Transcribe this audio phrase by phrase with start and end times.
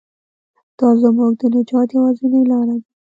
[0.79, 2.87] دا زموږ د نجات یوازینۍ لاره ده.